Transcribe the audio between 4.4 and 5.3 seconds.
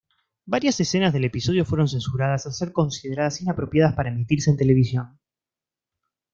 en televisión.